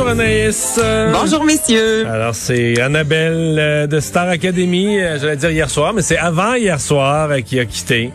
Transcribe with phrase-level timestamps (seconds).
[0.00, 0.80] Bonjour Anaïs.
[1.12, 2.06] Bonjour messieurs.
[2.06, 6.54] Alors c'est Annabelle euh, de Star Academy, euh, j'allais dire hier soir, mais c'est avant
[6.54, 8.12] hier soir euh, qui a quitté.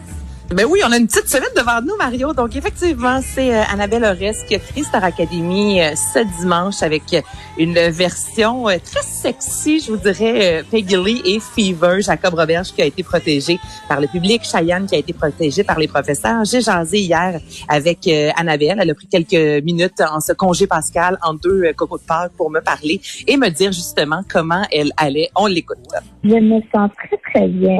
[0.54, 2.32] Ben oui, on a une petite semaine devant nous, Mario.
[2.34, 4.56] Donc effectivement, c'est euh, Annabelle Ores qui
[4.94, 7.22] Academy euh, ce dimanche avec euh,
[7.58, 12.74] une version euh, très sexy, je vous dirais, euh, Peggy Lee et Fever, Jacob Roberge
[12.74, 13.58] qui a été protégé
[13.90, 16.46] par le public, Cheyenne qui a été protégé par les professeurs.
[16.46, 18.78] J'ai jasé hier avec euh, Annabelle.
[18.80, 22.52] Elle a pris quelques minutes en ce congé pascal en deux cocos de Pâques pour
[22.52, 25.30] me parler et me dire justement comment elle allait.
[25.36, 25.80] On l'écoute.
[26.24, 27.78] Je me sens très, très bien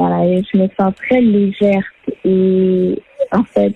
[0.52, 1.82] Je me sens très légère
[2.24, 3.74] et en fait,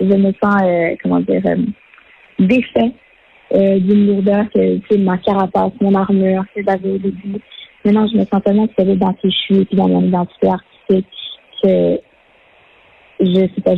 [0.00, 1.56] je me sens, euh, comment dire, euh,
[2.38, 2.92] défait
[3.54, 7.40] euh, d'une lourdeur que tu sais, ma carapace, mon armure que j'avais au début.
[7.84, 11.06] Maintenant, je me sens tellement solide dans qui je suis puis dans mon identité artistique
[11.62, 12.00] que
[13.20, 13.74] je sais pas,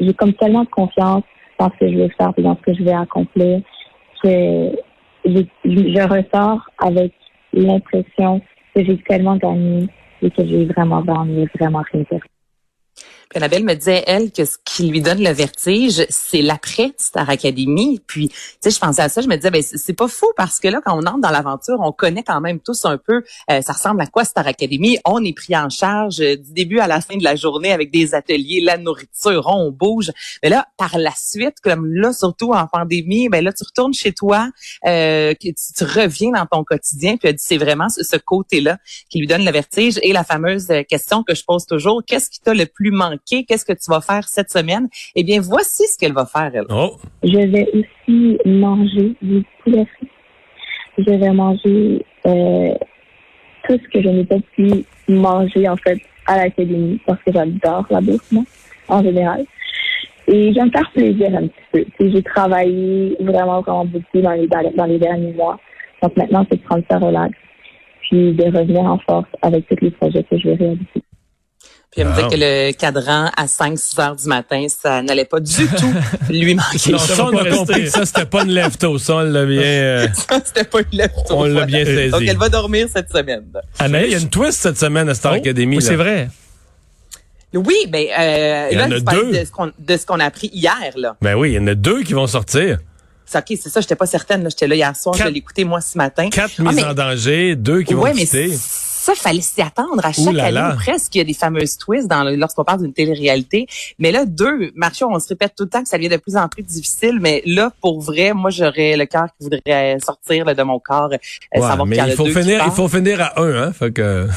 [0.00, 1.24] j'ai- comme tellement de confiance
[1.58, 3.60] dans ce que je veux faire et dans ce que je vais accomplir
[4.22, 4.72] que
[5.24, 7.12] je, je ressors avec
[7.52, 8.40] l'impression
[8.74, 9.86] que j'ai tellement gagné
[10.22, 12.35] et que j'ai vraiment gagné, vraiment rien perdu.
[13.28, 17.28] Puis Annabelle me disait, elle, que ce qui lui donne le vertige, c'est l'après Star
[17.28, 18.00] Academy.
[18.06, 20.60] Puis, tu sais, je pensais à ça, je me disais, ben c'est pas fou parce
[20.60, 23.62] que là, quand on entre dans l'aventure, on connaît quand même tous un peu, euh,
[23.62, 24.98] ça ressemble à quoi Star Academy?
[25.04, 27.90] On est pris en charge euh, du début à la fin de la journée avec
[27.90, 30.12] des ateliers, la nourriture, on bouge.
[30.42, 34.12] Mais là, par la suite, comme là, surtout en pandémie, ben là, tu retournes chez
[34.12, 34.48] toi,
[34.86, 37.16] euh, tu, reviens dans ton quotidien.
[37.16, 38.78] Puis elle dit, c'est vraiment ce, ce côté-là
[39.10, 39.98] qui lui donne le vertige.
[40.02, 43.15] Et la fameuse euh, question que je pose toujours, qu'est-ce qui t'a le plus manqué?
[43.24, 44.88] Qu'est-ce que tu vas faire cette semaine?
[45.14, 46.66] Eh bien, voici ce qu'elle va faire, elle.
[46.70, 50.08] Oh, Je vais aussi manger du poulet frit.
[50.98, 52.74] Je vais manger euh,
[53.66, 57.86] tout ce que je n'ai pas pu manger en fait à l'académie parce que j'adore
[57.90, 58.44] la bouffe, moi,
[58.88, 59.44] en général.
[60.28, 61.84] Et je vais me faire plaisir un petit peu.
[62.00, 65.58] J'ai travaillé vraiment, vraiment beaucoup dans les, dans les derniers mois.
[66.02, 67.32] Donc maintenant, c'est de prendre ça relax
[68.08, 71.02] puis de revenir en force avec tous les projets que je vais réaliser.
[71.96, 72.28] Puis elle me Wow.
[72.28, 75.94] dit que le cadran à 5-6 heures du matin, ça n'allait pas du tout
[76.28, 76.92] lui manquer.
[76.92, 79.60] non, ça, on a compris que ça, c'était pas une lève-tôt, ça, on l'a bien,
[79.64, 80.08] euh,
[80.44, 82.10] C'était pas une lève on l'a bien saisi.
[82.10, 83.44] Donc, elle va dormir cette semaine.
[83.80, 85.76] Il y a une twist cette semaine à Star Oh, Academy.
[85.78, 86.28] oui, c'est vrai.
[87.54, 89.32] Oui, mais euh, Il y là, en a deux.
[89.32, 91.16] de ce qu'on de ce qu'on a appris hier, là.
[91.22, 92.76] Ben oui, il y en a deux qui vont sortir.
[93.24, 94.46] C'est OK, c'est ça, j'étais pas certaine.
[94.50, 96.28] J'étais là hier soir, Quatre- je l'ai écouté moi ce matin.
[96.28, 98.52] Quatre Ah, mises mais- en danger, deux qui ouais, vont mais quitter.
[99.06, 100.04] Ça, fallait s'y attendre.
[100.04, 100.74] À chaque là année, là.
[100.74, 103.66] ou presque, il y a des fameuses twists dans lorsqu'on parle d'une télé-réalité.
[103.98, 106.36] Mais là, deux, Marcio, on se répète tout le temps que ça devient de plus
[106.36, 107.18] en plus difficile.
[107.20, 111.10] Mais là, pour vrai, moi, j'aurais le cœur qui voudrait sortir là, de mon corps,
[111.12, 111.18] euh,
[111.54, 113.72] Ouais, savoir mais qu'il y a il faut finir, il faut finir à un, hein.
[113.72, 114.26] Fait que,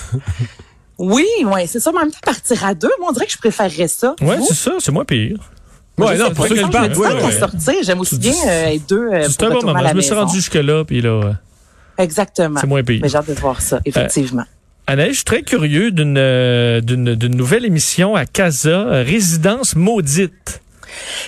[0.99, 1.91] Oui, oui, c'est ça.
[1.91, 4.15] Mais en même temps, partir à deux, moi, on dirait que je préférerais ça.
[4.21, 5.37] Ouais, c'est ça, c'est moins pire.
[5.97, 7.31] ouais, je non, pour pas, ceux qui je ouais, ouais.
[7.31, 9.87] sortir, j'aime aussi bien euh, être deux euh, C'est pour un bon moment.
[9.89, 11.33] Je me suis rendu jusque-là, puis là, euh,
[11.97, 12.59] Exactement.
[12.59, 12.99] c'est moins pire.
[13.01, 14.45] Mais j'ai hâte de voir ça, effectivement.
[14.89, 20.63] Anaïs, je suis très curieux d'une euh, d'une nouvelle émission à Casa, euh, Résidence maudite.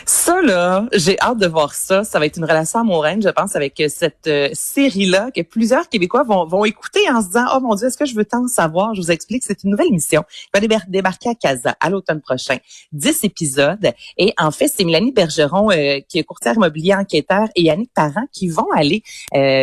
[0.05, 2.03] Ça, là, j'ai hâte de voir ça.
[2.03, 5.89] Ça va être une relation amoureuse, je pense, avec euh, cette euh, série-là que plusieurs
[5.89, 8.47] Québécois vont, vont écouter en se disant, oh mon Dieu, est-ce que je veux tant
[8.47, 8.94] savoir?
[8.95, 12.21] Je vous explique, c'est une nouvelle émission qui va débar- débarquer à Casa à l'automne
[12.21, 12.57] prochain.
[12.94, 13.91] 10 épisodes.
[14.17, 18.25] Et en fait, c'est Mélanie Bergeron, euh, qui est courtière immobilier enquêteur, et Yannick Parent
[18.31, 19.03] qui vont aller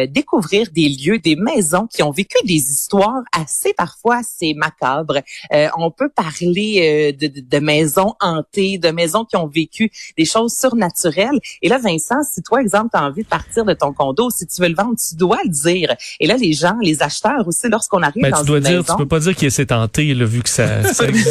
[0.09, 5.21] découvrir des lieux, des maisons qui ont vécu des histoires assez, parfois, assez macabres.
[5.77, 11.39] On peut parler de maisons hantées, de maisons qui ont vécu des choses surnaturelles.
[11.63, 14.47] Et là, Vincent, si toi, exemple, tu as envie de partir de ton condo, si
[14.47, 15.95] tu veux le vendre, tu dois le dire.
[16.21, 18.73] Et là, les gens, les acheteurs aussi, lorsqu'on arrive Mais dans tu dois une dire,
[18.79, 21.29] maison, tu peux pas dire qu'il s'est tenté, là, vu que ça, ça existe.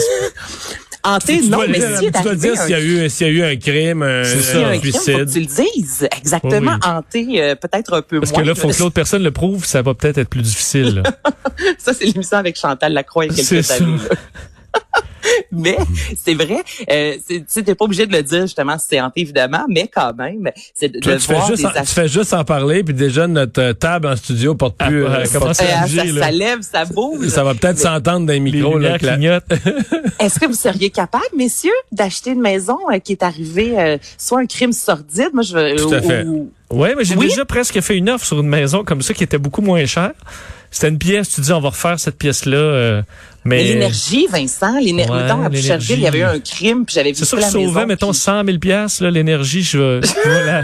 [1.03, 3.33] hanté, non, dois mais si tu dois dire s'il y a eu, s'il y a
[3.33, 5.25] eu un crime, un, C'est s'il y a un crime, faut suicide.
[5.25, 6.07] que tu le dises.
[6.17, 8.41] Exactement, Oui, hanté, euh, peut-être un peu Parce moins.
[8.41, 11.03] que là, faut que l'autre personne le prouve, ça va peut-être être plus difficile.
[11.79, 13.75] Ça, c'est l'émission avec Chantal Lacroix il y a C'est quelques ça.
[13.75, 13.97] années.
[15.27, 15.43] Là.
[15.51, 15.77] mais
[16.23, 19.21] c'est vrai, euh, tu sais, t'es pas obligé de le dire justement si c'est hanté
[19.21, 21.93] évidemment, mais quand même, c'est de, Toi, de tu, fais voir juste des en, tu
[21.93, 25.05] fais juste en parler, puis déjà, notre table en studio porte Ah, plus...
[25.05, 26.21] euh, comment ça Euh, bouger, ça, là?
[26.25, 27.27] ça lève, ça bouge.
[27.29, 28.77] ça va peut-être s'entendre dans les Les micros.
[28.77, 29.43] là, la- clignotent.
[30.19, 34.39] Est-ce que vous seriez capable, messieurs, d'acheter une maison euh, qui est arrivée euh, soit
[34.39, 36.23] un crime sordide, moi je veux Tout à ou- fait.
[36.23, 37.27] ou- Oui, mais j'ai Oui?
[37.29, 40.11] déjà presque fait une offre sur une maison comme ça qui était beaucoup moins chère.
[40.71, 43.01] C'était une pièce, tu dis on va refaire cette pièce-là, euh,
[43.45, 46.85] mais, Mais l'énergie, Vincent, l'énergie, Ouais, mettons, à Boucherville, il y avait eu un crime,
[46.85, 49.03] puis j'avais vu c'est sûr que la je sauvais, maison, mettons, puis- 100 000 piastres,
[49.03, 50.63] là, l'énergie, je vais, je vais la,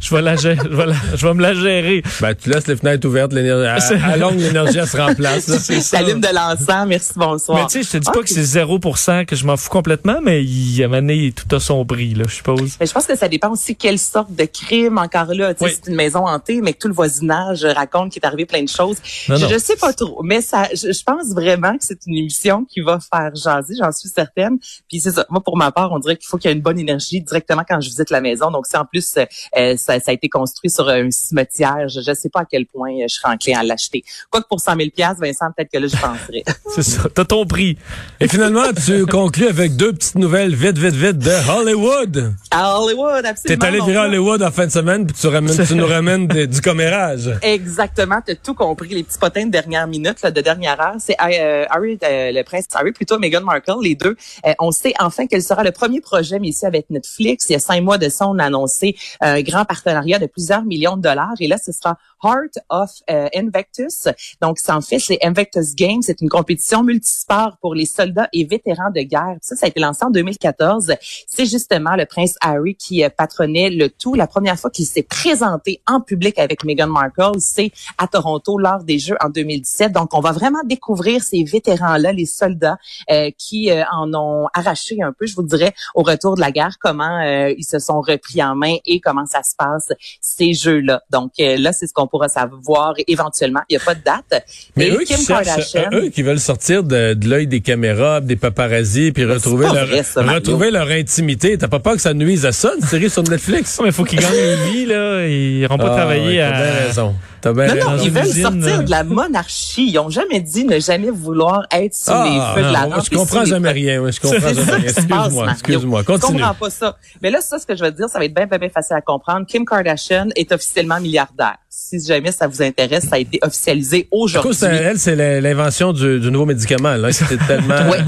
[0.00, 2.02] je vais la gérer, je vais, la- je vais me la gérer.
[2.20, 5.46] Ben, tu laisses les fenêtres ouvertes, l'énergie, à, à longue, l'énergie, elle se remplace.
[5.46, 5.58] là.
[5.60, 5.98] C'est ça.
[5.98, 7.58] T'allumes de l'encens, merci, bonsoir.
[7.60, 10.18] Mais tu sais, je te dis pas que c'est 0% que je m'en fous complètement,
[10.20, 12.72] mais il a mené tout à son prix, là, je suppose.
[12.80, 15.54] Mais je pense que ça dépend aussi quelle sorte de crime encore là.
[15.54, 15.70] Tu sais, Oui.
[15.84, 18.68] C'est une maison hantée, mais que tout le voisinage raconte qu'il est arrivé plein de
[18.68, 18.96] choses.
[19.28, 19.50] Non, je, non.
[19.50, 22.80] je sais pas trop, mais ça, je, je pense vraiment que c'est une émission qui
[22.80, 24.58] va faire jaser, j'en suis certaine.
[24.88, 25.26] Puis c'est ça.
[25.30, 27.62] Moi, pour ma part, on dirait qu'il faut qu'il y ait une bonne énergie directement
[27.68, 28.50] quand je visite la maison.
[28.50, 32.14] Donc, si en plus euh, ça, ça a été construit sur un cimetière, je, je
[32.14, 34.04] sais pas à quel point euh, je serais enclin à l'acheter.
[34.30, 34.88] Quoique pour 100 000
[35.18, 36.44] Vincent, peut-être que là, je penserais.
[36.74, 37.08] C'est ça.
[37.14, 37.76] T'as ton prix.
[38.20, 42.32] Et finalement, tu conclus avec deux petites nouvelles vite, vite, vite de Hollywood.
[42.50, 43.60] à Hollywood, absolument.
[43.60, 43.96] T'es allé virer.
[44.06, 47.30] Hollywood en fin de semaine, puis tu, ramènes, tu nous ramènes des- du commérage.
[47.42, 48.88] Exactement, tu as tout compris.
[48.90, 52.42] Les petits potins de dernière minute, là, de dernière heure, c'est euh, Harry, euh, le
[52.44, 54.16] prince Harry, plutôt Meghan Markle, les deux.
[54.46, 57.46] Euh, on sait enfin quel sera le premier projet, mais ici avec Netflix.
[57.48, 60.62] Il y a cinq mois de ça, on a annoncé un grand partenariat de plusieurs
[60.62, 61.34] millions de dollars.
[61.40, 62.90] Et là, ce sera Heart of
[63.34, 64.08] Invictus.
[64.40, 66.02] Donc, ça en fait, c'est Invictus Games.
[66.02, 69.36] C'est une compétition multisport pour les soldats et vétérans de guerre.
[69.42, 70.94] Ça, ça a été lancé en 2014.
[71.26, 74.14] C'est justement le prince Harry qui patronnait le tout.
[74.14, 78.84] La première fois qu'il s'est présenté en public avec Meghan Markle, c'est à Toronto lors
[78.84, 79.92] des Jeux en 2017.
[79.92, 82.76] Donc, on va vraiment découvrir ces vétérans-là, les soldats
[83.10, 86.50] euh, qui euh, en ont arraché un peu, je vous dirais, au retour de la
[86.50, 89.88] guerre, comment euh, ils se sont repris en main et comment ça se passe,
[90.20, 91.02] ces Jeux-là.
[91.10, 93.60] Donc, euh, là, c'est ce qu'on pourra savoir éventuellement.
[93.68, 94.44] Il n'y a pas de date.
[94.76, 97.46] Mais Et eux qui, Kim cherchent, Kardashian- euh, eux qui veulent sortir de, de l'œil
[97.46, 100.38] des caméras, des paparazzis, puis retrouver leur, vrai, ça, Mario.
[100.40, 101.56] retrouver leur intimité.
[101.58, 103.80] T'as pas peur que ça nuise à ça, une série sur Netflix?
[103.84, 105.26] Mais faut qu'ils gagnent une vie, là.
[105.26, 106.50] Ils n'iront pas Ah, travailler ouais, à.
[106.52, 107.14] T'as bien raison.
[107.52, 108.82] Non, non, ils veulent sortir euh.
[108.82, 109.88] de la monarchie.
[109.90, 112.96] Ils ont jamais dit ne jamais vouloir être sous Ah, les feux de la non,
[112.96, 113.04] rampe.
[113.10, 114.10] je comprends jamais rien.
[114.10, 114.84] Je comprends C'est jamais rien.
[114.88, 116.00] Excuse-moi, excuse-moi.
[116.06, 116.96] Je comprends pas ça.
[117.22, 118.96] Mais là, ça, ce que je veux dire, ça va être bien, bien, bien facile
[118.96, 119.46] à comprendre.
[119.46, 121.56] Kim Kardashian est officiellement milliardaire.
[121.68, 124.54] Si jamais ça vous intéresse, ça a été officialisé aujourd'hui.
[124.54, 126.94] c'est- elle, c'est l'invention du, du nouveau médicament.
[126.96, 127.12] Là.
[127.12, 127.74] C'était tellement...
[127.90, 127.98] Oui,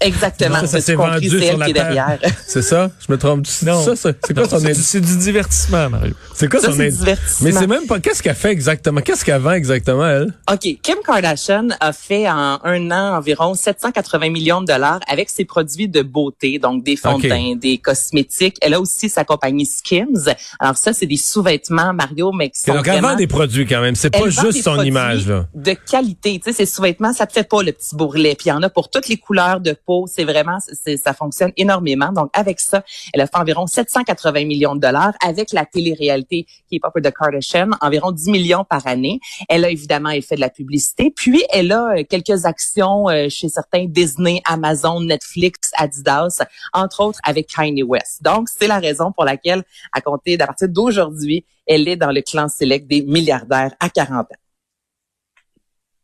[0.00, 0.60] exactement.
[0.60, 2.18] Ça, ça C'est s'est vendu c'est sur elle la qui est derrière.
[2.46, 2.90] C'est ça?
[3.06, 3.46] Je me trompe.
[3.64, 3.82] Non.
[3.84, 6.14] Ça, c'est quoi Non, son c'est du- c'est divertissement, Mario.
[6.34, 7.44] C'est quoi son c'est divertissement.
[7.48, 8.00] Mais c'est même pas.
[8.00, 8.87] Qu'est-ce qu'elle fait exactement?
[9.04, 10.34] Qu'est-ce qu'elle vend exactement, elle?
[10.50, 10.80] OK.
[10.82, 15.88] Kim Kardashian a fait en un an environ 780 millions de dollars avec ses produits
[15.88, 18.56] de beauté, donc des fonds de teint, des cosmétiques.
[18.60, 20.34] Elle a aussi sa compagnie Skims.
[20.60, 23.08] Alors ça, c'est des sous-vêtements, Mario, mais qui sont Donc, elle vraiment...
[23.10, 23.94] vend des produits quand même.
[23.94, 25.46] C'est Elle pas juste son image, là.
[25.54, 26.38] De qualité.
[26.38, 28.34] Tu sais, ces sous-vêtements, ça te fait pas le petit bourrelet.
[28.34, 30.06] Puis il y en a pour toutes les couleurs de peau.
[30.12, 32.12] C'est vraiment, ça fonctionne énormément.
[32.12, 32.82] Donc, avec ça,
[33.12, 37.10] elle a fait environ 780 millions de dollars avec la télé-réalité qui est pas de
[37.10, 39.20] Kardashian, environ 10 millions par année.
[39.48, 41.12] Elle a évidemment fait de la publicité.
[41.14, 46.42] Puis, elle a euh, quelques actions euh, chez certains Disney, Amazon, Netflix, Adidas,
[46.72, 48.22] entre autres avec Kanye West.
[48.22, 49.62] Donc, c'est la raison pour laquelle,
[49.92, 54.20] à compter d'à partir d'aujourd'hui, elle est dans le clan select des milliardaires à 40
[54.20, 54.26] ans.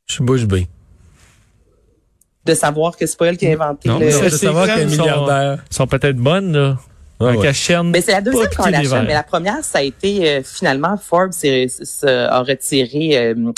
[0.06, 0.68] Je suis bouche bée.
[2.44, 4.06] de savoir que c'est pas elle qui a inventé Non, le...
[4.10, 5.64] veux c'est savoir qu'elle est milliardaire.
[5.70, 6.78] sont peut-être bonnes, là.
[7.20, 7.42] Ah un ouais.
[7.42, 7.90] cacherne.
[7.90, 9.04] Mais c'est la deuxième Kardashian, d'hiver.
[9.06, 11.32] mais la première, ça a été euh, finalement Forbes
[12.06, 13.52] a retiré, euh,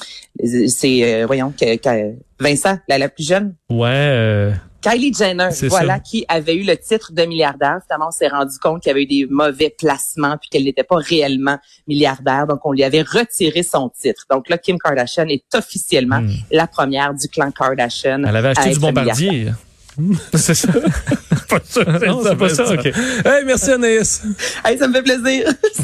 [0.69, 3.89] c'est euh, voyons que, que- Vincent, la, la plus jeune, Ouais.
[3.91, 6.01] euh, Kylie Jenner, C'est voilà, ça.
[6.01, 7.79] qui avait eu le titre de milliardaire.
[7.87, 10.85] Finalement, on s'est rendu compte qu'il y avait eu des mauvais placements puis qu'elle n'était
[10.85, 11.57] pas réellement
[11.89, 12.47] milliardaire.
[12.47, 14.27] Donc, on lui avait retiré son titre.
[14.31, 16.31] Donc là, Kim Kardashian est officiellement Hmm.
[16.53, 18.23] la première du clan Kardashian.
[18.29, 19.47] elle avait à acheté du bombardier.
[20.35, 20.69] c'est ça.
[21.49, 22.87] Pas ça, Non, c'est pas ça, ok.
[22.87, 24.23] Hey, merci Anaïs.
[24.65, 25.49] Hey, ça me fait plaisir.